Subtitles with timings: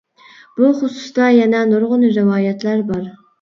[0.61, 3.07] بۇ خۇسۇستا يەنە نۇرغۇن رىۋايەتلەر بار.